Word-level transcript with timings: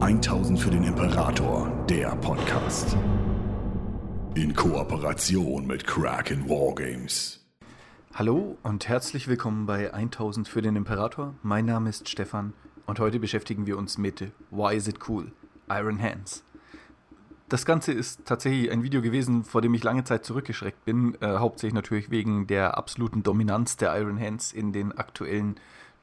1000 0.00 0.58
für 0.58 0.70
den 0.70 0.82
Imperator, 0.82 1.70
der 1.88 2.16
Podcast. 2.16 2.96
In 4.34 4.52
Kooperation 4.52 5.66
mit 5.66 5.86
Kraken 5.86 6.48
Wargames. 6.48 7.46
Hallo 8.12 8.58
und 8.64 8.88
herzlich 8.88 9.28
willkommen 9.28 9.66
bei 9.66 9.94
1000 9.94 10.48
für 10.48 10.62
den 10.62 10.74
Imperator. 10.74 11.34
Mein 11.42 11.66
Name 11.66 11.90
ist 11.90 12.08
Stefan 12.08 12.54
und 12.86 12.98
heute 12.98 13.20
beschäftigen 13.20 13.66
wir 13.66 13.78
uns 13.78 13.96
mit 13.96 14.32
Why 14.50 14.76
is 14.76 14.88
it 14.88 15.08
cool? 15.08 15.30
Iron 15.70 16.02
Hands. 16.02 16.42
Das 17.48 17.64
Ganze 17.64 17.92
ist 17.92 18.24
tatsächlich 18.24 18.72
ein 18.72 18.82
Video 18.82 19.00
gewesen, 19.00 19.44
vor 19.44 19.62
dem 19.62 19.74
ich 19.74 19.84
lange 19.84 20.02
Zeit 20.02 20.24
zurückgeschreckt 20.24 20.84
bin. 20.84 21.16
Äh, 21.20 21.36
hauptsächlich 21.36 21.74
natürlich 21.74 22.10
wegen 22.10 22.48
der 22.48 22.76
absoluten 22.76 23.22
Dominanz 23.22 23.76
der 23.76 23.96
Iron 23.96 24.20
Hands 24.20 24.52
in 24.52 24.72
den 24.72 24.90
aktuellen 24.90 25.54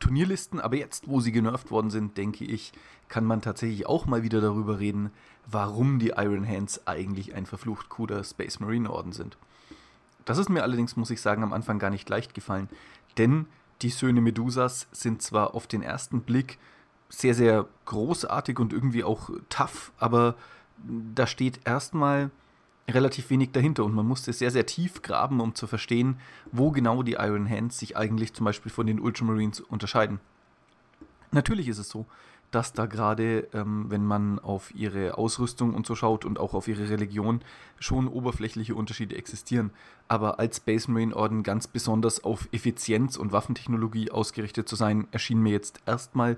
Turnierlisten. 0.02 0.60
Aber 0.60 0.76
jetzt, 0.76 1.08
wo 1.08 1.22
sie 1.22 1.32
genervt 1.32 1.72
worden 1.72 1.90
sind, 1.90 2.18
denke 2.18 2.44
ich, 2.44 2.74
kann 3.08 3.24
man 3.24 3.42
tatsächlich 3.42 3.88
auch 3.88 4.06
mal 4.06 4.24
wieder 4.24 4.42
darüber 4.42 4.80
reden, 4.80 5.12
warum 5.50 6.00
die 6.00 6.14
Iron 6.18 6.48
Hands 6.48 6.86
eigentlich 6.86 7.34
ein 7.34 7.46
verflucht 7.46 7.88
cooler 7.88 8.24
Space 8.24 8.60
Marine 8.60 8.92
Orden 8.92 9.14
sind. 9.14 9.38
Das 10.26 10.38
ist 10.38 10.50
mir 10.50 10.64
allerdings, 10.64 10.98
muss 10.98 11.10
ich 11.10 11.22
sagen, 11.22 11.44
am 11.44 11.54
Anfang 11.54 11.80
gar 11.80 11.90
nicht 11.90 12.10
leicht 12.10 12.34
gefallen, 12.34 12.70
denn 13.18 13.48
die 13.82 13.90
Söhne 13.90 14.22
Medusas 14.22 14.88
sind 14.92 15.22
zwar 15.22 15.56
auf 15.56 15.68
den 15.68 15.82
ersten 15.82 16.22
Blick 16.22 16.60
sehr, 17.10 17.34
sehr 17.34 17.68
großartig 17.86 18.60
und 18.60 18.74
irgendwie 18.74 19.04
auch 19.04 19.30
tough, 19.50 19.92
aber 19.98 20.36
da 21.16 21.28
steht 21.28 21.62
erstmal 21.66 22.30
relativ 22.90 23.30
wenig 23.30 23.52
dahinter 23.52 23.86
und 23.86 23.94
man 23.94 24.08
musste 24.08 24.34
sehr, 24.34 24.52
sehr 24.52 24.66
tief 24.66 25.02
graben, 25.02 25.40
um 25.40 25.56
zu 25.56 25.68
verstehen, 25.68 26.18
wo 26.52 26.72
genau 26.72 27.04
die 27.04 27.14
Iron 27.14 27.50
Hands 27.50 27.78
sich 27.78 27.96
eigentlich 27.98 28.34
zum 28.34 28.46
Beispiel 28.46 28.72
von 28.72 28.88
den 28.88 29.00
Ultramarines 29.00 29.62
unterscheiden. 29.62 30.20
Natürlich 31.32 31.68
ist 31.68 31.78
es 31.78 31.90
so, 31.90 32.06
dass 32.52 32.74
da 32.74 32.86
gerade, 32.86 33.48
ähm, 33.54 33.86
wenn 33.90 34.06
man 34.06 34.38
auf 34.40 34.76
ihre 34.76 35.18
Ausrüstung 35.18 35.74
und 35.74 35.88
so 35.88 35.96
schaut 35.96 36.26
und 36.26 36.38
auch 36.38 36.54
auf 36.54 36.68
ihre 36.68 36.90
Religion, 36.90 37.40
schon 37.80 38.08
oberflächliche 38.08 38.76
Unterschiede 38.76 39.16
existieren. 39.16 39.72
Aber 40.10 40.40
als 40.40 40.58
Space 40.58 40.90
Marine 40.90 41.16
Orden 41.16 41.44
ganz 41.44 41.68
besonders 41.68 42.24
auf 42.24 42.50
Effizienz 42.52 43.16
und 43.16 43.32
Waffentechnologie 43.32 44.12
ausgerichtet 44.12 44.68
zu 44.68 44.76
sein, 44.76 45.08
erschien 45.12 45.42
mir 45.42 45.52
jetzt 45.52 45.80
erstmal 45.86 46.38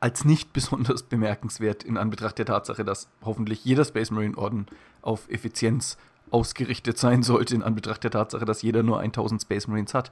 als 0.00 0.24
nicht 0.24 0.52
besonders 0.54 1.02
bemerkenswert 1.02 1.82
in 1.82 1.96
Anbetracht 1.96 2.38
der 2.38 2.46
Tatsache, 2.46 2.84
dass 2.84 3.08
hoffentlich 3.24 3.64
jeder 3.64 3.84
Space 3.84 4.10
Marine 4.10 4.36
Orden 4.36 4.66
auf 5.02 5.28
Effizienz 5.28 5.96
ausgerichtet 6.30 6.98
sein 6.98 7.22
sollte, 7.22 7.54
in 7.54 7.62
Anbetracht 7.62 8.04
der 8.04 8.10
Tatsache, 8.10 8.44
dass 8.44 8.62
jeder 8.62 8.82
nur 8.82 9.00
1000 9.00 9.42
Space 9.42 9.66
Marines 9.66 9.94
hat. 9.94 10.10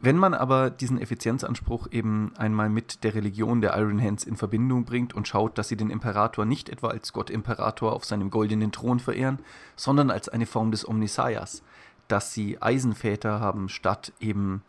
Wenn 0.00 0.16
man 0.16 0.34
aber 0.34 0.68
diesen 0.70 1.00
Effizienzanspruch 1.00 1.86
eben 1.92 2.32
einmal 2.36 2.68
mit 2.68 3.04
der 3.04 3.14
Religion 3.14 3.60
der 3.60 3.76
Iron 3.76 4.02
Hands 4.02 4.24
in 4.24 4.36
Verbindung 4.36 4.84
bringt 4.84 5.14
und 5.14 5.28
schaut, 5.28 5.58
dass 5.58 5.68
sie 5.68 5.76
den 5.76 5.90
Imperator 5.90 6.44
nicht 6.44 6.68
etwa 6.70 6.88
als 6.88 7.12
Gott 7.12 7.30
Imperator 7.30 7.92
auf 7.92 8.04
seinem 8.04 8.30
goldenen 8.30 8.72
Thron 8.72 8.98
verehren, 8.98 9.38
sondern 9.76 10.10
als 10.10 10.28
eine 10.28 10.46
Form 10.46 10.72
des 10.72 10.88
Omnisaias, 10.88 11.62
dass 12.08 12.32
sie 12.34 12.60
Eisenväter 12.60 13.38
haben 13.38 13.68
statt 13.68 14.12
eben 14.18 14.62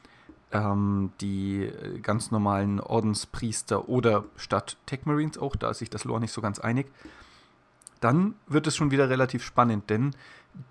ähm, 0.53 1.11
die 1.19 1.69
ganz 2.01 2.31
normalen 2.31 2.79
Ordenspriester 2.79 3.89
oder 3.89 4.23
statt 4.37 4.77
Tech 4.85 5.01
Marines 5.05 5.37
auch, 5.37 5.55
da 5.55 5.71
ist 5.71 5.79
sich 5.79 5.89
das 5.89 6.05
Lore 6.05 6.21
nicht 6.21 6.31
so 6.31 6.41
ganz 6.41 6.59
einig, 6.59 6.87
dann 7.99 8.35
wird 8.47 8.67
es 8.67 8.75
schon 8.75 8.91
wieder 8.91 9.09
relativ 9.09 9.43
spannend, 9.43 9.89
denn 9.89 10.11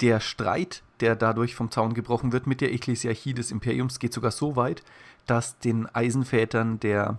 der 0.01 0.21
Streit, 0.21 0.83
der 1.01 1.17
dadurch 1.17 1.57
vom 1.57 1.71
Zaun 1.71 1.95
gebrochen 1.95 2.33
wird 2.33 2.47
mit 2.47 2.61
der 2.61 2.73
Ekklesiarchie 2.73 3.35
des 3.35 3.51
Imperiums, 3.51 3.99
geht 3.99 4.13
sogar 4.13 4.31
so 4.31 4.55
weit, 4.55 4.85
dass 5.27 5.59
den 5.59 5.87
Eisenvätern 5.87 6.79
der, 6.79 7.19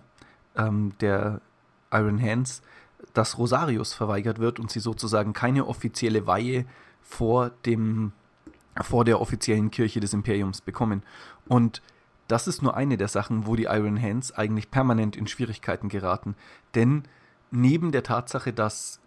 ähm, 0.56 0.94
der 1.02 1.42
Iron 1.92 2.22
Hands 2.22 2.62
das 3.14 3.38
Rosarius 3.38 3.94
verweigert 3.94 4.40
wird 4.40 4.60
und 4.60 4.72
sie 4.72 4.80
sozusagen 4.80 5.34
keine 5.34 5.68
offizielle 5.68 6.26
Weihe 6.26 6.66
vor 7.02 7.52
dem 7.66 8.14
vor 8.82 9.06
der 9.06 9.22
offiziellen 9.22 9.70
Kirche 9.70 10.00
des 10.00 10.14
Imperiums 10.14 10.62
bekommen. 10.62 11.04
Und 11.48 11.84
das 12.28 12.48
ist 12.48 12.62
nur 12.62 12.76
eine 12.76 12.98
der 12.98 13.08
Sachen, 13.08 13.48
wo 13.48 13.56
die 13.56 13.66
Iron 13.66 14.02
Hands 14.02 14.32
eigentlich 14.34 14.72
permanent 14.72 15.16
in 15.16 15.28
Schwierigkeiten 15.28 15.90
geraten. 15.90 16.36
Denn 16.76 17.04
neben 17.52 17.92
der 17.92 18.04
Tatsache, 18.04 18.54
dass 18.54 19.00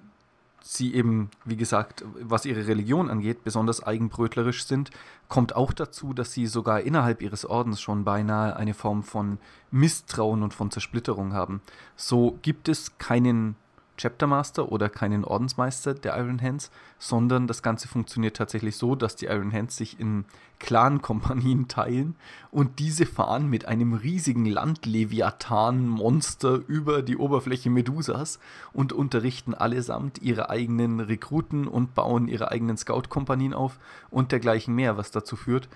sie 0.62 0.94
eben, 0.94 1.30
wie 1.44 1.56
gesagt, 1.56 2.04
was 2.20 2.44
ihre 2.44 2.66
Religion 2.66 3.08
angeht, 3.08 3.44
besonders 3.44 3.82
eigenbrötlerisch 3.82 4.64
sind, 4.64 4.90
kommt 5.28 5.54
auch 5.54 5.72
dazu, 5.72 6.12
dass 6.12 6.32
sie 6.32 6.46
sogar 6.46 6.80
innerhalb 6.80 7.22
ihres 7.22 7.44
Ordens 7.44 7.80
schon 7.80 8.04
beinahe 8.04 8.56
eine 8.56 8.74
Form 8.74 9.02
von 9.02 9.38
Misstrauen 9.70 10.42
und 10.42 10.54
von 10.54 10.70
Zersplitterung 10.70 11.32
haben. 11.32 11.62
So 11.94 12.38
gibt 12.42 12.68
es 12.68 12.98
keinen 12.98 13.56
Chaptermaster 13.96 14.70
oder 14.70 14.88
keinen 14.88 15.24
Ordensmeister 15.24 15.94
der 15.94 16.16
Iron 16.18 16.42
Hands, 16.42 16.70
sondern 16.98 17.46
das 17.46 17.62
Ganze 17.62 17.88
funktioniert 17.88 18.36
tatsächlich 18.36 18.76
so, 18.76 18.94
dass 18.94 19.16
die 19.16 19.26
Iron 19.26 19.52
Hands 19.52 19.74
sich 19.74 19.98
in 19.98 20.24
Clan-Kompanien 20.58 21.68
teilen 21.68 22.16
und 22.50 22.78
diese 22.78 23.06
fahren 23.06 23.48
mit 23.48 23.66
einem 23.66 23.94
riesigen 23.94 24.46
Landleviathan-Monster 24.46 26.60
über 26.66 27.02
die 27.02 27.16
Oberfläche 27.16 27.70
Medusas 27.70 28.38
und 28.72 28.92
unterrichten 28.92 29.54
allesamt 29.54 30.20
ihre 30.22 30.50
eigenen 30.50 31.00
Rekruten 31.00 31.66
und 31.66 31.94
bauen 31.94 32.28
ihre 32.28 32.50
eigenen 32.50 32.76
Scout-Kompanien 32.76 33.54
auf 33.54 33.78
und 34.10 34.32
dergleichen 34.32 34.74
mehr, 34.74 34.96
was 34.96 35.10
dazu 35.10 35.36
führt, 35.36 35.68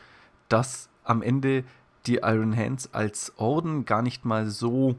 dass 0.48 0.88
am 1.04 1.22
Ende 1.22 1.64
die 2.06 2.20
Iron 2.22 2.56
Hands 2.56 2.88
als 2.92 3.32
Orden 3.36 3.84
gar 3.84 4.02
nicht 4.02 4.24
mal 4.24 4.48
so 4.48 4.96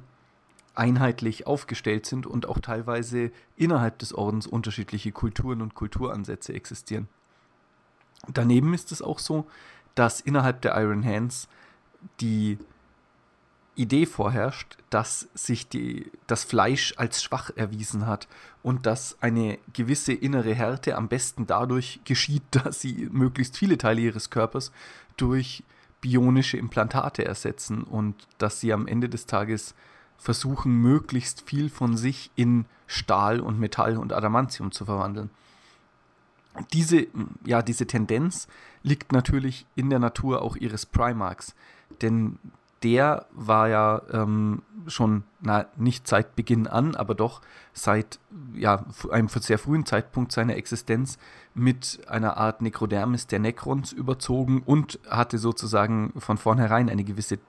einheitlich 0.76 1.48
aufgestellt 1.48 2.06
sind 2.06 2.26
und 2.26 2.48
auch 2.48 2.60
teilweise 2.60 3.32
innerhalb 3.56 4.00
des 4.00 4.14
Ordens 4.14 4.48
unterschiedliche 4.48 5.12
Kulturen 5.12 5.62
und 5.62 5.76
Kulturansätze 5.76 6.54
existieren. 6.54 7.08
Daneben 8.28 8.74
ist 8.74 8.92
es 8.92 9.02
auch 9.02 9.20
so, 9.20 9.48
dass 9.96 10.22
innerhalb 10.22 10.62
der 10.62 10.80
Iron 10.80 11.04
Hands 11.04 11.48
die 12.20 12.58
Idee 13.76 14.06
vorherrscht, 14.06 14.78
dass 14.90 15.30
sich 15.34 15.68
die, 15.68 16.12
das 16.28 16.44
Fleisch 16.44 16.94
als 16.98 17.24
schwach 17.24 17.52
erwiesen 17.56 18.06
hat 18.06 18.28
und 18.64 18.86
dass 18.86 19.18
eine 19.22 19.60
gewisse 19.74 20.14
innere 20.14 20.54
Härte 20.54 20.96
am 20.96 21.08
besten 21.08 21.48
dadurch 21.48 22.02
geschieht, 22.04 22.44
dass 22.52 22.82
sie 22.82 23.10
möglichst 23.12 23.58
viele 23.58 23.78
Teile 23.78 24.02
ihres 24.02 24.30
Körpers 24.30 24.72
durch 25.18 25.64
bionische 26.02 26.58
Implantate 26.58 27.26
ersetzen 27.26 27.84
und 27.84 28.28
dass 28.40 28.60
sie 28.60 28.74
am 28.74 28.88
Ende 28.88 29.08
des 29.08 29.26
Tages 29.26 29.76
versuchen, 30.22 30.74
möglichst 30.74 31.42
viel 31.42 31.70
von 31.70 31.98
sich 31.98 32.30
in 32.36 32.66
Stahl 32.86 33.40
und 33.40 33.60
Metall 33.60 33.98
und 33.98 34.14
Adamantium 34.14 34.72
zu 34.72 34.86
verwandeln. 34.86 35.32
Diese, 36.74 37.08
ja, 37.44 37.62
diese 37.62 37.88
Tendenz 37.88 38.48
liegt 38.84 39.14
natürlich 39.14 39.66
in 39.76 39.90
der 39.90 40.00
Natur 40.00 40.44
auch 40.44 40.56
ihres 40.56 40.86
Primarchs, 40.86 41.56
denn 42.02 42.38
der 42.84 43.26
war 43.32 43.68
ja 43.70 44.02
ähm, 44.12 44.62
schon, 44.88 45.24
na, 45.40 45.66
nicht 45.78 46.08
seit 46.08 46.36
Beginn 46.36 46.68
an, 46.68 46.96
aber 46.96 47.16
doch 47.16 47.42
seit 47.74 48.20
ja, 48.54 48.86
einem 49.12 49.28
sehr 49.28 49.58
frühen 49.58 49.86
Zeitpunkt 49.86 50.32
seiner 50.32 50.56
Existenz 50.56 51.18
mit 51.56 52.02
einer 52.08 52.38
Art 52.38 52.62
Nekrodermis 52.62 53.28
der 53.28 53.40
Necrons 53.40 53.92
überzogen 53.92 54.62
und 54.66 55.00
hatte 55.10 55.38
sozusagen 55.38 56.12
von 56.18 56.38
vornherein 56.38 56.90
eine 56.90 57.04
gewisse, 57.04 57.40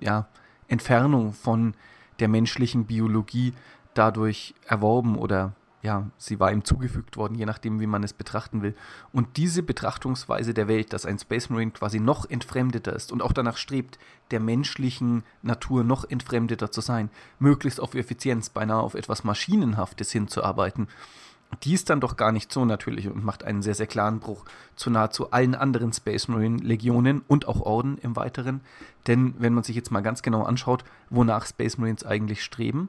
ja, 0.00 0.26
Entfernung 0.68 1.32
von 1.32 1.74
der 2.18 2.28
menschlichen 2.28 2.86
Biologie 2.86 3.52
dadurch 3.94 4.54
erworben 4.66 5.16
oder 5.16 5.54
ja, 5.82 6.10
sie 6.18 6.40
war 6.40 6.50
ihm 6.50 6.64
zugefügt 6.64 7.16
worden, 7.16 7.36
je 7.36 7.46
nachdem, 7.46 7.78
wie 7.78 7.86
man 7.86 8.02
es 8.02 8.12
betrachten 8.12 8.60
will. 8.60 8.74
Und 9.12 9.36
diese 9.36 9.62
Betrachtungsweise 9.62 10.52
der 10.52 10.66
Welt, 10.66 10.92
dass 10.92 11.06
ein 11.06 11.18
Space 11.18 11.48
Marine 11.48 11.70
quasi 11.70 12.00
noch 12.00 12.28
entfremdeter 12.28 12.92
ist 12.92 13.12
und 13.12 13.22
auch 13.22 13.32
danach 13.32 13.56
strebt, 13.56 13.96
der 14.32 14.40
menschlichen 14.40 15.22
Natur 15.42 15.84
noch 15.84 16.04
entfremdeter 16.04 16.72
zu 16.72 16.80
sein, 16.80 17.08
möglichst 17.38 17.80
auf 17.80 17.94
Effizienz, 17.94 18.50
beinahe 18.50 18.80
auf 18.80 18.94
etwas 18.94 19.22
Maschinenhaftes 19.22 20.10
hinzuarbeiten, 20.10 20.88
die 21.62 21.74
ist 21.74 21.90
dann 21.90 22.00
doch 22.00 22.16
gar 22.16 22.32
nicht 22.32 22.52
so 22.52 22.64
natürlich 22.64 23.08
und 23.08 23.24
macht 23.24 23.44
einen 23.44 23.62
sehr, 23.62 23.74
sehr 23.74 23.86
klaren 23.86 24.20
Bruch 24.20 24.44
zu 24.74 24.90
nahezu 24.90 25.30
allen 25.30 25.54
anderen 25.54 25.92
Space 25.92 26.28
Marine 26.28 26.58
Legionen 26.58 27.22
und 27.28 27.48
auch 27.48 27.60
Orden 27.60 27.98
im 27.98 28.16
Weiteren. 28.16 28.60
Denn 29.06 29.34
wenn 29.38 29.54
man 29.54 29.64
sich 29.64 29.76
jetzt 29.76 29.90
mal 29.90 30.02
ganz 30.02 30.22
genau 30.22 30.42
anschaut, 30.42 30.84
wonach 31.10 31.46
Space 31.46 31.78
Marines 31.78 32.04
eigentlich 32.04 32.42
streben, 32.42 32.88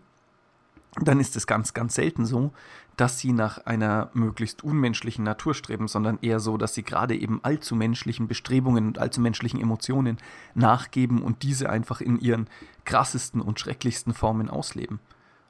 dann 1.00 1.20
ist 1.20 1.36
es 1.36 1.48
ganz, 1.48 1.74
ganz 1.74 1.96
selten 1.96 2.26
so, 2.26 2.52
dass 2.96 3.20
sie 3.20 3.32
nach 3.32 3.66
einer 3.66 4.10
möglichst 4.14 4.64
unmenschlichen 4.64 5.24
Natur 5.24 5.54
streben, 5.54 5.88
sondern 5.88 6.18
eher 6.24 6.40
so, 6.40 6.58
dass 6.58 6.74
sie 6.74 6.82
gerade 6.82 7.16
eben 7.16 7.40
allzu 7.44 7.76
menschlichen 7.76 8.28
Bestrebungen 8.28 8.88
und 8.88 8.98
allzu 8.98 9.22
menschlichen 9.22 9.62
Emotionen 9.62 10.18
nachgeben 10.56 11.22
und 11.22 11.44
diese 11.44 11.70
einfach 11.70 12.02
in 12.02 12.20
ihren 12.20 12.50
krassesten 12.86 13.40
und 13.40 13.60
schrecklichsten 13.60 14.14
Formen 14.14 14.50
ausleben. 14.50 15.00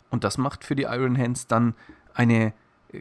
Und 0.09 0.25
das 0.25 0.37
macht 0.37 0.65
für 0.65 0.75
die 0.75 0.83
Iron 0.83 1.17
Hands 1.17 1.47
dann 1.47 1.73
eine 2.13 2.53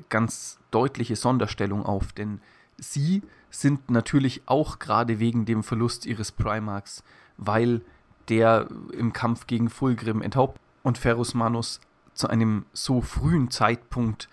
ganz 0.08 0.58
deutliche 0.70 1.16
Sonderstellung 1.16 1.84
auf, 1.84 2.12
denn 2.12 2.40
sie 2.78 3.22
sind 3.50 3.90
natürlich 3.90 4.42
auch 4.46 4.78
gerade 4.78 5.18
wegen 5.18 5.44
dem 5.44 5.62
Verlust 5.62 6.06
ihres 6.06 6.32
Primarchs, 6.32 7.02
weil 7.36 7.82
der 8.28 8.68
im 8.92 9.12
Kampf 9.12 9.46
gegen 9.46 9.70
Fulgrim 9.70 10.20
enthauptet 10.22 10.60
und 10.82 10.98
Ferus 10.98 11.34
Manus 11.34 11.80
zu 12.14 12.28
einem 12.28 12.64
so 12.72 13.00
frühen 13.00 13.50
Zeitpunkt 13.50 14.28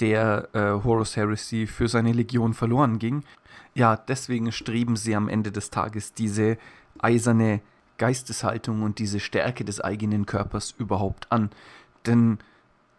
der 0.00 0.48
äh, 0.52 0.84
Horus 0.84 1.16
Heresy 1.16 1.66
für 1.66 1.88
seine 1.88 2.12
Legion 2.12 2.54
verloren 2.54 2.98
ging. 2.98 3.24
Ja, 3.74 3.96
deswegen 3.96 4.52
streben 4.52 4.96
sie 4.96 5.14
am 5.14 5.28
Ende 5.28 5.50
des 5.50 5.70
Tages 5.70 6.12
diese 6.12 6.58
eiserne 6.98 7.60
Geisteshaltung 7.96 8.82
und 8.82 8.98
diese 8.98 9.18
Stärke 9.20 9.64
des 9.64 9.80
eigenen 9.80 10.24
Körpers 10.26 10.74
überhaupt 10.78 11.30
an. 11.32 11.50
Denn 12.06 12.38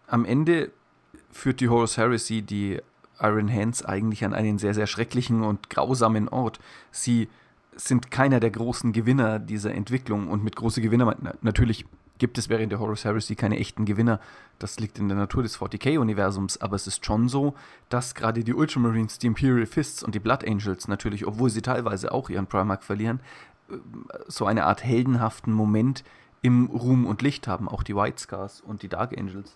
am 0.08 0.26
Ende 0.26 0.72
führt 1.32 1.60
die 1.60 1.70
Horus 1.70 1.98
Heresy 1.98 2.42
die 2.42 2.80
Iron 3.20 3.54
Hands 3.54 3.84
eigentlich 3.86 4.24
an 4.24 4.34
einen 4.34 4.58
sehr, 4.58 4.74
sehr 4.74 4.88
schrecklichen 4.88 5.44
und 5.44 5.70
grausamen 5.70 6.30
Ort. 6.30 6.60
Sie 6.92 7.28
sind 7.76 8.12
keiner 8.12 8.40
der 8.40 8.52
großen 8.52 8.92
Gewinner 8.94 9.40
dieser 9.40 9.74
Entwicklung 9.74 10.28
und 10.28 10.44
mit 10.44 10.56
große 10.56 10.82
Gewinner 10.82 11.16
natürlich 11.42 11.86
gibt 12.18 12.38
es 12.38 12.50
während 12.50 12.72
der 12.72 12.80
Horus 12.80 13.06
Heresy 13.06 13.36
keine 13.36 13.58
echten 13.58 13.86
Gewinner. 13.86 14.20
Das 14.60 14.78
liegt 14.80 15.00
in 15.00 15.08
der 15.08 15.18
Natur 15.18 15.42
des 15.42 15.58
40k-Universums, 15.58 16.60
aber 16.62 16.76
es 16.76 16.86
ist 16.86 17.06
schon 17.06 17.30
so, 17.30 17.56
dass 17.88 18.14
gerade 18.14 18.44
die 18.44 18.54
Ultramarines, 18.54 19.20
die 19.20 19.28
Imperial 19.28 19.66
Fists 19.66 20.04
und 20.04 20.14
die 20.14 20.20
Blood 20.20 20.46
Angels 20.46 20.88
natürlich, 20.90 21.26
obwohl 21.26 21.50
sie 21.50 21.62
teilweise 21.62 22.12
auch 22.12 22.30
ihren 22.30 22.48
Primark 22.48 22.84
verlieren, 22.84 23.22
äh, 23.70 23.76
so 24.28 24.46
eine 24.46 24.66
Art 24.66 24.84
heldenhaften 24.84 25.54
Moment 25.54 26.04
im 26.42 26.68
Ruhm 26.68 27.06
und 27.06 27.22
Licht 27.22 27.48
haben, 27.48 27.68
auch 27.68 27.84
die 27.84 27.96
White 27.96 28.20
Scars 28.22 28.62
und 28.62 28.84
die 28.84 28.90
Dark 28.90 29.18
Angels. 29.18 29.56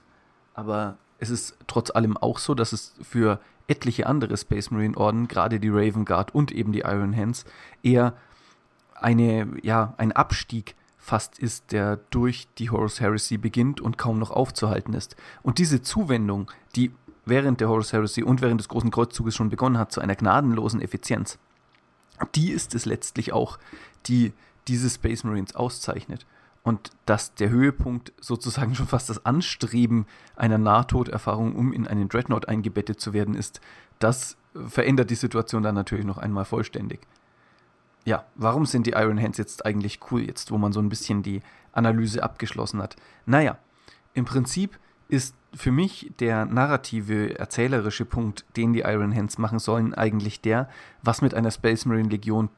Aber 0.54 0.98
es 1.24 1.30
ist 1.30 1.58
trotz 1.68 1.90
allem 1.90 2.18
auch 2.18 2.38
so, 2.38 2.54
dass 2.54 2.74
es 2.74 2.94
für 3.02 3.40
etliche 3.68 4.08
andere 4.08 4.38
Space 4.38 4.72
Marine 4.72 4.98
Orden, 4.98 5.28
gerade 5.28 5.60
die 5.60 5.70
Raven 5.70 6.06
Guard 6.06 6.36
und 6.36 6.52
eben 6.52 6.72
die 6.72 6.82
Iron 6.82 7.16
Hands, 7.16 7.46
eher 7.82 8.14
eine, 8.96 9.48
ja, 9.62 9.94
ein 9.98 10.12
Abstieg 10.12 10.76
fast 10.98 11.40
ist, 11.40 11.72
der 11.72 11.98
durch 12.10 12.48
die 12.58 12.70
Horus 12.70 13.02
Heresy 13.02 13.38
beginnt 13.38 13.82
und 13.82 13.98
kaum 13.98 14.20
noch 14.20 14.32
aufzuhalten 14.32 14.94
ist. 14.94 15.16
Und 15.42 15.58
diese 15.58 15.82
Zuwendung, 15.82 16.52
die 16.76 16.92
während 17.26 17.62
der 17.62 17.70
Horus 17.70 17.94
Heresy 17.94 18.24
und 18.24 18.42
während 18.42 18.60
des 18.60 18.70
Großen 18.70 18.92
Kreuzzuges 18.92 19.36
schon 19.36 19.50
begonnen 19.50 19.78
hat, 19.78 19.92
zu 19.92 20.02
einer 20.02 20.16
gnadenlosen 20.16 20.82
Effizienz, 20.82 21.40
die 22.36 22.52
ist 22.52 22.76
es 22.76 22.86
letztlich 22.86 23.34
auch, 23.34 23.58
die 24.06 24.34
diese 24.68 24.90
Space 24.90 25.24
Marines 25.24 25.56
auszeichnet 25.56 26.26
und 26.64 26.92
dass 27.06 27.36
der 27.36 27.50
Höhepunkt 27.50 28.14
sozusagen 28.20 28.74
schon 28.76 28.88
fast 28.88 29.10
das 29.10 29.26
Anstreben 29.26 30.06
einer 30.36 30.58
Nahtoderfahrung, 30.58 31.56
um 31.56 31.74
in 31.74 31.88
einen 31.88 32.10
Dreadnought 32.10 32.48
eingebettet 32.48 33.00
zu 33.00 33.14
werden, 33.14 33.36
ist, 33.36 33.62
das 34.00 34.38
verändert 34.68 35.10
die 35.10 35.16
Situation 35.16 35.64
dann 35.64 35.76
natürlich 35.76 36.06
noch 36.06 36.18
einmal 36.18 36.46
vollständig. 36.46 37.02
Ja, 38.06 38.26
warum 38.36 38.66
sind 38.66 38.86
die 38.86 38.92
Iron 38.92 39.22
Hands 39.22 39.38
jetzt 39.38 39.66
eigentlich 39.66 40.00
cool, 40.12 40.22
jetzt 40.22 40.52
wo 40.52 40.58
man 40.58 40.74
so 40.74 40.82
ein 40.82 40.90
bisschen 40.90 41.24
die 41.24 41.42
Analyse 41.72 42.22
abgeschlossen 42.22 42.82
hat? 42.82 42.98
Naja, 43.26 43.58
im 44.14 44.26
Prinzip 44.26 44.78
ist 45.08 45.36
für 45.54 45.72
mich 45.72 46.12
der 46.20 46.46
narrative, 46.46 47.38
erzählerische 47.38 48.06
Punkt, 48.06 48.46
den 48.58 48.74
die 48.74 48.82
Iron 48.82 49.16
Hands 49.16 49.38
machen 49.38 49.60
sollen, 49.60 49.94
eigentlich 49.94 50.42
der, 50.42 50.70
was 51.02 51.22
mit 51.22 51.34
einer 51.34 51.52
Space 51.52 51.86
Marine 51.86 52.10
Legion 52.10 52.50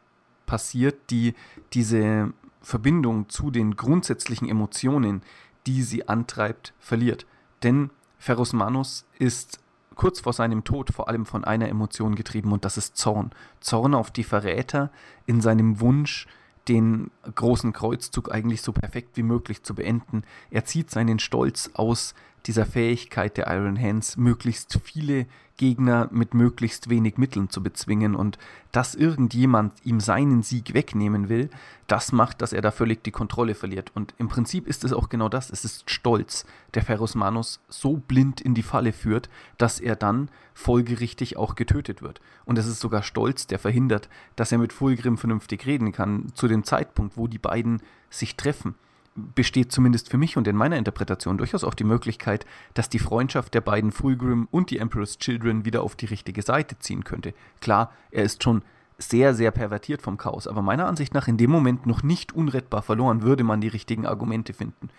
passiert, 0.45 1.09
die 1.09 1.35
diese 1.73 2.33
Verbindung 2.65 3.29
zu 3.29 3.51
den 3.51 3.75
grundsätzlichen 3.75 4.49
Emotionen, 4.49 5.21
die 5.67 5.83
sie 5.83 6.07
antreibt, 6.07 6.73
verliert. 6.79 7.27
Denn 7.61 7.91
Ferrus 8.17 8.53
Manus 8.53 9.05
ist 9.19 9.59
kurz 9.93 10.21
vor 10.21 10.33
seinem 10.33 10.63
Tod 10.63 10.89
vor 10.89 11.07
allem 11.07 11.27
von 11.27 11.43
einer 11.43 11.69
Emotion 11.69 12.15
getrieben 12.15 12.51
und 12.51 12.65
das 12.65 12.77
ist 12.77 12.97
Zorn. 12.97 13.29
Zorn 13.59 13.93
auf 13.93 14.09
die 14.09 14.23
Verräter 14.23 14.91
in 15.27 15.41
seinem 15.41 15.79
Wunsch, 15.79 16.27
den 16.67 17.11
großen 17.35 17.71
Kreuzzug 17.71 18.31
eigentlich 18.31 18.63
so 18.63 18.73
perfekt 18.73 19.15
wie 19.15 19.23
möglich 19.23 19.61
zu 19.61 19.75
beenden. 19.75 20.23
Er 20.49 20.65
zieht 20.65 20.89
seinen 20.89 21.19
Stolz 21.19 21.69
aus 21.75 22.15
dieser 22.45 22.65
Fähigkeit 22.65 23.37
der 23.37 23.47
Iron 23.47 23.79
Hands, 23.79 24.17
möglichst 24.17 24.79
viele 24.83 25.25
Gegner 25.57 26.09
mit 26.11 26.33
möglichst 26.33 26.89
wenig 26.89 27.17
Mitteln 27.17 27.49
zu 27.49 27.63
bezwingen 27.63 28.15
und 28.15 28.37
dass 28.71 28.93
irgendjemand 28.93 29.73
ihm 29.85 29.99
seinen 29.99 30.43
Sieg 30.43 30.73
wegnehmen 30.73 31.29
will, 31.29 31.49
das 31.87 32.11
macht, 32.11 32.41
dass 32.41 32.51
er 32.51 32.61
da 32.61 32.71
völlig 32.71 33.03
die 33.03 33.11
Kontrolle 33.11 33.55
verliert. 33.55 33.91
Und 33.93 34.13
im 34.17 34.27
Prinzip 34.27 34.67
ist 34.67 34.83
es 34.83 34.91
auch 34.91 35.07
genau 35.07 35.29
das, 35.29 35.49
es 35.49 35.63
ist 35.63 35.89
Stolz, 35.89 36.45
der 36.73 36.83
Ferrus 36.83 37.15
Manus 37.15 37.61
so 37.69 37.97
blind 37.97 38.41
in 38.41 38.53
die 38.53 38.63
Falle 38.63 38.91
führt, 38.91 39.29
dass 39.57 39.79
er 39.79 39.95
dann 39.95 40.29
folgerichtig 40.53 41.37
auch 41.37 41.55
getötet 41.55 42.01
wird. 42.01 42.19
Und 42.43 42.57
es 42.57 42.67
ist 42.67 42.81
sogar 42.81 43.03
Stolz, 43.03 43.47
der 43.47 43.59
verhindert, 43.59 44.09
dass 44.35 44.51
er 44.51 44.57
mit 44.57 44.73
Fulgrim 44.73 45.17
vernünftig 45.17 45.65
reden 45.65 45.93
kann, 45.93 46.33
zu 46.33 46.47
dem 46.47 46.63
Zeitpunkt, 46.63 47.17
wo 47.17 47.27
die 47.27 47.39
beiden 47.39 47.81
sich 48.09 48.35
treffen 48.35 48.75
besteht 49.15 49.71
zumindest 49.71 50.09
für 50.09 50.17
mich 50.17 50.35
und 50.35 50.47
in 50.47 50.55
meiner 50.57 50.77
Interpretation 50.77 51.37
durchaus 51.37 51.63
auch 51.63 51.73
die 51.73 51.85
Möglichkeit, 51.85 52.45
dass 52.73 52.89
die 52.89 52.99
Freundschaft 52.99 53.53
der 53.53 53.61
beiden 53.61 53.91
Fulgrim 53.91 54.47
und 54.51 54.69
die 54.69 54.79
Emperor's 54.79 55.17
Children 55.17 55.63
wieder 55.63 55.83
auf 55.83 55.95
die 55.95 56.05
richtige 56.05 56.41
Seite 56.41 56.77
ziehen 56.79 57.05
könnte. 57.05 57.33
Klar, 57.61 57.91
er 58.11 58.23
ist 58.23 58.43
schon 58.43 58.61
sehr, 58.97 59.33
sehr 59.33 59.51
pervertiert 59.51 60.01
vom 60.01 60.17
Chaos, 60.17 60.47
aber 60.47 60.61
meiner 60.61 60.87
Ansicht 60.87 61.13
nach 61.13 61.27
in 61.27 61.37
dem 61.37 61.49
Moment 61.49 61.85
noch 61.85 62.03
nicht 62.03 62.33
unrettbar 62.33 62.81
verloren, 62.81 63.21
würde 63.21 63.43
man 63.43 63.61
die 63.61 63.67
richtigen 63.67 64.05
Argumente 64.05 64.53
finden. 64.53 64.89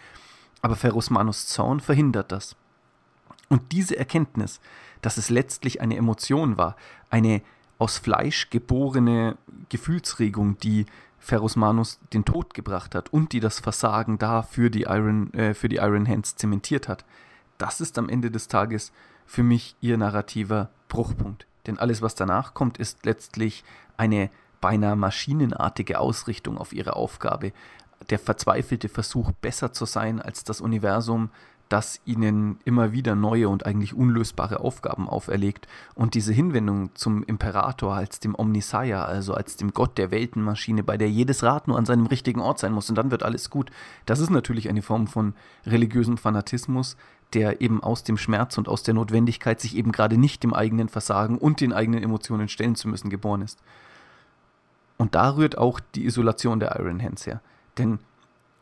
Aber 0.62 0.76
Ferus 0.76 1.10
Manus 1.10 1.46
Zorn 1.46 1.80
verhindert 1.80 2.32
das. 2.32 2.56
Und 3.48 3.72
diese 3.72 3.96
Erkenntnis, 3.96 4.60
dass 5.02 5.18
es 5.18 5.30
letztlich 5.30 5.80
eine 5.80 5.96
Emotion 5.96 6.56
war, 6.56 6.76
eine 7.10 7.42
aus 7.78 7.98
Fleisch 7.98 8.48
geborene 8.50 9.36
Gefühlsregung, 9.68 10.58
die 10.58 10.86
Ferrus 11.18 11.56
Manus 11.56 11.98
den 12.12 12.24
Tod 12.24 12.54
gebracht 12.54 12.94
hat 12.94 13.12
und 13.12 13.32
die 13.32 13.40
das 13.40 13.60
Versagen 13.60 14.18
da 14.18 14.42
für 14.42 14.70
die 14.70 14.82
Iron, 14.82 15.32
äh, 15.34 15.54
für 15.54 15.68
die 15.68 15.76
Iron 15.76 16.08
Hands 16.08 16.36
zementiert 16.36 16.88
hat. 16.88 17.04
Das 17.58 17.80
ist 17.80 17.98
am 17.98 18.08
Ende 18.08 18.30
des 18.30 18.48
Tages 18.48 18.92
für 19.26 19.42
mich 19.42 19.76
ihr 19.80 19.96
narrativer 19.96 20.70
Bruchpunkt. 20.88 21.46
Denn 21.66 21.78
alles, 21.78 22.00
was 22.00 22.14
danach 22.14 22.54
kommt, 22.54 22.78
ist 22.78 23.04
letztlich 23.06 23.64
eine 23.96 24.30
beinahe 24.60 24.96
maschinenartige 24.96 25.98
Ausrichtung 25.98 26.58
auf 26.58 26.72
ihre 26.72 26.96
Aufgabe. 26.96 27.52
Der 28.10 28.18
verzweifelte 28.18 28.88
Versuch, 28.88 29.32
besser 29.32 29.72
zu 29.72 29.84
sein 29.84 30.20
als 30.20 30.44
das 30.44 30.60
Universum, 30.60 31.30
das 31.68 32.00
ihnen 32.04 32.58
immer 32.64 32.92
wieder 32.92 33.14
neue 33.14 33.48
und 33.48 33.66
eigentlich 33.66 33.94
unlösbare 33.94 34.60
Aufgaben 34.60 35.08
auferlegt. 35.08 35.66
Und 35.94 36.14
diese 36.14 36.32
Hinwendung 36.32 36.90
zum 36.94 37.24
Imperator 37.24 37.94
als 37.94 38.20
dem 38.20 38.34
Omnisaya, 38.36 39.04
also 39.04 39.34
als 39.34 39.56
dem 39.56 39.72
Gott 39.72 39.98
der 39.98 40.10
Weltenmaschine, 40.10 40.84
bei 40.84 40.96
der 40.96 41.10
jedes 41.10 41.42
Rad 41.42 41.66
nur 41.66 41.76
an 41.76 41.86
seinem 41.86 42.06
richtigen 42.06 42.40
Ort 42.40 42.60
sein 42.60 42.72
muss 42.72 42.88
und 42.88 42.96
dann 42.96 43.10
wird 43.10 43.24
alles 43.24 43.50
gut, 43.50 43.70
das 44.06 44.20
ist 44.20 44.30
natürlich 44.30 44.68
eine 44.68 44.82
Form 44.82 45.08
von 45.08 45.34
religiösem 45.66 46.18
Fanatismus, 46.18 46.96
der 47.32 47.60
eben 47.60 47.82
aus 47.82 48.04
dem 48.04 48.16
Schmerz 48.16 48.56
und 48.56 48.68
aus 48.68 48.84
der 48.84 48.94
Notwendigkeit, 48.94 49.60
sich 49.60 49.76
eben 49.76 49.90
gerade 49.90 50.16
nicht 50.16 50.44
dem 50.44 50.54
eigenen 50.54 50.88
Versagen 50.88 51.38
und 51.38 51.60
den 51.60 51.72
eigenen 51.72 52.02
Emotionen 52.02 52.48
stellen 52.48 52.76
zu 52.76 52.86
müssen, 52.88 53.10
geboren 53.10 53.42
ist. 53.42 53.58
Und 54.98 55.16
da 55.16 55.34
rührt 55.34 55.58
auch 55.58 55.80
die 55.94 56.06
Isolation 56.06 56.60
der 56.60 56.78
Iron 56.78 57.02
Hands 57.02 57.26
her. 57.26 57.40
Denn 57.76 57.98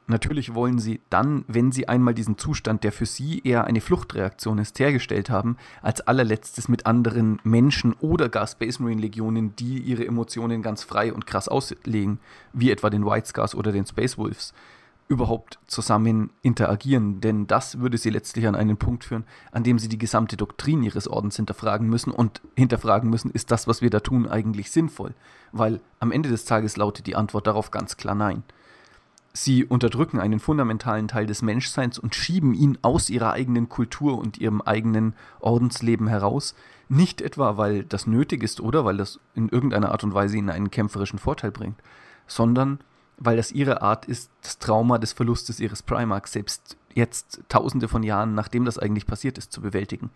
Natürlich 0.06 0.54
wollen 0.54 0.78
sie 0.78 1.00
dann, 1.08 1.44
wenn 1.48 1.72
sie 1.72 1.88
einmal 1.88 2.12
diesen 2.12 2.36
Zustand, 2.36 2.84
der 2.84 2.92
für 2.92 3.06
sie 3.06 3.40
eher 3.42 3.64
eine 3.64 3.80
Fluchtreaktion 3.80 4.58
ist, 4.58 4.78
hergestellt 4.78 5.30
haben, 5.30 5.56
als 5.80 6.02
allerletztes 6.02 6.68
mit 6.68 6.84
anderen 6.84 7.40
Menschen 7.42 7.94
oder 8.00 8.28
gar 8.28 8.46
Space 8.46 8.80
Marine 8.80 9.00
Legionen, 9.00 9.56
die 9.56 9.78
ihre 9.78 10.06
Emotionen 10.06 10.60
ganz 10.60 10.82
frei 10.82 11.12
und 11.12 11.26
krass 11.26 11.48
auslegen, 11.48 12.18
wie 12.52 12.70
etwa 12.70 12.90
den 12.90 13.06
White 13.06 13.28
Scars 13.28 13.54
oder 13.54 13.72
den 13.72 13.86
Space 13.86 14.18
Wolves, 14.18 14.52
überhaupt 15.08 15.58
zusammen 15.66 16.30
interagieren. 16.42 17.22
Denn 17.22 17.46
das 17.46 17.78
würde 17.78 17.96
sie 17.96 18.10
letztlich 18.10 18.46
an 18.46 18.54
einen 18.54 18.76
Punkt 18.76 19.04
führen, 19.04 19.24
an 19.52 19.64
dem 19.64 19.78
sie 19.78 19.88
die 19.88 19.98
gesamte 19.98 20.36
Doktrin 20.36 20.82
ihres 20.82 21.08
Ordens 21.08 21.36
hinterfragen 21.36 21.88
müssen 21.88 22.10
und 22.10 22.42
hinterfragen 22.56 23.08
müssen, 23.08 23.30
ist 23.30 23.50
das, 23.50 23.66
was 23.66 23.80
wir 23.80 23.90
da 23.90 24.00
tun, 24.00 24.28
eigentlich 24.28 24.70
sinnvoll? 24.70 25.14
Weil 25.52 25.80
am 25.98 26.12
Ende 26.12 26.28
des 26.28 26.44
Tages 26.44 26.76
lautet 26.76 27.06
die 27.06 27.16
Antwort 27.16 27.46
darauf 27.46 27.70
ganz 27.70 27.96
klar 27.96 28.14
nein. 28.14 28.42
Sie 29.36 29.64
unterdrücken 29.64 30.20
einen 30.20 30.38
fundamentalen 30.38 31.08
Teil 31.08 31.26
des 31.26 31.42
Menschseins 31.42 31.98
und 31.98 32.14
schieben 32.14 32.54
ihn 32.54 32.78
aus 32.82 33.10
ihrer 33.10 33.32
eigenen 33.32 33.68
Kultur 33.68 34.16
und 34.16 34.38
ihrem 34.38 34.60
eigenen 34.62 35.14
Ordensleben 35.40 36.06
heraus, 36.06 36.54
nicht 36.88 37.20
etwa, 37.20 37.56
weil 37.56 37.82
das 37.82 38.06
nötig 38.06 38.44
ist 38.44 38.60
oder 38.60 38.84
weil 38.84 38.96
das 38.96 39.18
in 39.34 39.48
irgendeiner 39.48 39.90
Art 39.90 40.04
und 40.04 40.14
Weise 40.14 40.36
ihnen 40.36 40.50
einen 40.50 40.70
kämpferischen 40.70 41.18
Vorteil 41.18 41.50
bringt, 41.50 41.80
sondern 42.28 42.78
weil 43.16 43.36
das 43.36 43.50
ihre 43.50 43.82
Art 43.82 44.04
ist, 44.04 44.30
das 44.42 44.60
Trauma 44.60 44.98
des 44.98 45.12
Verlustes 45.12 45.58
ihres 45.58 45.82
Primarchs 45.82 46.32
selbst 46.32 46.76
jetzt 46.94 47.42
tausende 47.48 47.88
von 47.88 48.04
Jahren, 48.04 48.34
nachdem 48.34 48.64
das 48.64 48.78
eigentlich 48.78 49.06
passiert 49.06 49.36
ist, 49.36 49.52
zu 49.52 49.60
bewältigen. 49.60 50.10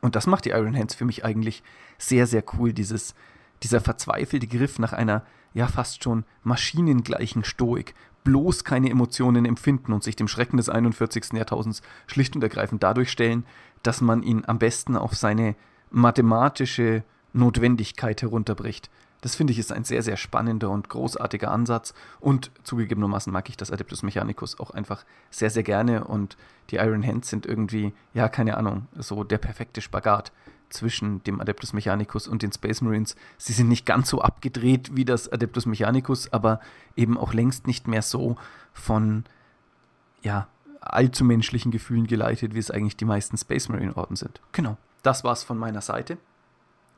Und 0.00 0.16
das 0.16 0.26
macht 0.26 0.46
die 0.46 0.50
Iron 0.50 0.76
Hands 0.76 0.94
für 0.94 1.04
mich 1.04 1.26
eigentlich 1.26 1.62
sehr, 1.98 2.26
sehr 2.26 2.42
cool, 2.54 2.72
dieses, 2.72 3.14
dieser 3.62 3.82
verzweifelte 3.82 4.46
Griff 4.46 4.78
nach 4.78 4.94
einer 4.94 5.24
ja 5.54 5.66
fast 5.66 6.02
schon 6.02 6.24
maschinengleichen 6.42 7.44
Stoik, 7.44 7.94
bloß 8.24 8.64
keine 8.64 8.90
Emotionen 8.90 9.44
empfinden 9.44 9.92
und 9.92 10.02
sich 10.02 10.16
dem 10.16 10.28
Schrecken 10.28 10.56
des 10.56 10.68
41. 10.68 11.34
Jahrtausends 11.34 11.82
schlicht 12.06 12.34
und 12.34 12.42
ergreifend 12.42 12.82
dadurch 12.82 13.10
stellen, 13.10 13.44
dass 13.82 14.00
man 14.00 14.22
ihn 14.22 14.42
am 14.46 14.58
besten 14.58 14.96
auf 14.96 15.14
seine 15.14 15.54
mathematische 15.90 17.04
Notwendigkeit 17.32 18.22
herunterbricht. 18.22 18.90
Das 19.24 19.36
finde 19.36 19.52
ich 19.54 19.58
ist 19.58 19.72
ein 19.72 19.84
sehr, 19.84 20.02
sehr 20.02 20.18
spannender 20.18 20.68
und 20.68 20.90
großartiger 20.90 21.50
Ansatz. 21.50 21.94
Und 22.20 22.50
zugegebenermaßen 22.62 23.32
mag 23.32 23.48
ich 23.48 23.56
das 23.56 23.70
Adeptus 23.70 24.02
Mechanicus 24.02 24.60
auch 24.60 24.70
einfach 24.70 25.06
sehr, 25.30 25.48
sehr 25.48 25.62
gerne. 25.62 26.04
Und 26.04 26.36
die 26.68 26.76
Iron 26.76 27.06
Hands 27.06 27.26
sind 27.26 27.46
irgendwie, 27.46 27.94
ja, 28.12 28.28
keine 28.28 28.58
Ahnung, 28.58 28.86
so 28.98 29.24
der 29.24 29.38
perfekte 29.38 29.80
Spagat 29.80 30.30
zwischen 30.74 31.22
dem 31.24 31.40
Adeptus 31.40 31.72
Mechanicus 31.72 32.28
und 32.28 32.42
den 32.42 32.52
Space 32.52 32.82
Marines. 32.82 33.16
Sie 33.38 33.52
sind 33.52 33.68
nicht 33.68 33.86
ganz 33.86 34.10
so 34.10 34.20
abgedreht 34.20 34.94
wie 34.94 35.04
das 35.04 35.32
Adeptus 35.32 35.66
Mechanicus, 35.66 36.32
aber 36.32 36.60
eben 36.96 37.16
auch 37.16 37.32
längst 37.32 37.66
nicht 37.66 37.88
mehr 37.88 38.02
so 38.02 38.36
von, 38.72 39.24
ja, 40.22 40.48
allzu 40.80 41.24
menschlichen 41.24 41.70
Gefühlen 41.70 42.06
geleitet, 42.06 42.54
wie 42.54 42.58
es 42.58 42.70
eigentlich 42.70 42.96
die 42.96 43.06
meisten 43.06 43.38
Space 43.38 43.68
Marine 43.68 43.96
Orden 43.96 44.16
sind. 44.16 44.40
Genau, 44.52 44.76
das 45.02 45.24
war's 45.24 45.42
von 45.42 45.56
meiner 45.56 45.80
Seite. 45.80 46.18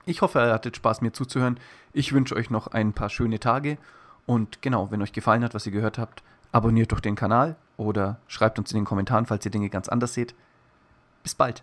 Ich 0.07 0.23
hoffe, 0.23 0.39
ihr 0.39 0.53
hattet 0.53 0.77
Spaß, 0.77 1.01
mir 1.03 1.13
zuzuhören. 1.13 1.61
Ich 1.93 2.13
wünsche 2.13 2.35
euch 2.35 2.51
noch 2.51 2.69
ein 2.69 2.93
paar 2.93 3.11
schöne 3.11 3.41
Tage. 3.41 3.79
Und 4.25 4.63
genau, 4.63 4.91
wenn 4.91 5.03
euch 5.03 5.13
gefallen 5.13 5.45
hat, 5.45 5.55
was 5.55 5.67
ihr 5.67 5.73
gehört 5.73 5.99
habt, 5.99 6.23
abonniert 6.53 6.93
doch 6.93 7.01
den 7.01 7.15
Kanal 7.15 7.57
oder 7.77 8.19
schreibt 8.27 8.59
uns 8.59 8.73
in 8.73 8.79
den 8.79 8.85
Kommentaren, 8.85 9.27
falls 9.27 9.45
ihr 9.45 9.51
Dinge 9.51 9.69
ganz 9.69 9.89
anders 9.89 10.15
seht. 10.15 10.35
Bis 11.23 11.35
bald. 11.35 11.63